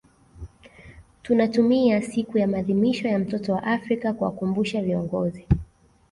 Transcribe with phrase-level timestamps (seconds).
[1.21, 5.47] Tunatumia siku ya maadhimisho ya mtoto wa Afrika kuwakumbusha viongozi